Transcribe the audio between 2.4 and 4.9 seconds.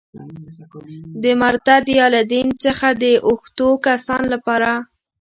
څخه د اوښتو کسانو لپاره.